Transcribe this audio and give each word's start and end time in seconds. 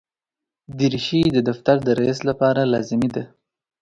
دریشي 0.79 1.21
د 1.33 1.37
دفتر 1.49 1.77
د 1.83 1.89
رئیس 1.99 2.19
لپاره 2.29 2.61
لازمي 2.73 3.09
ده. 3.15 3.23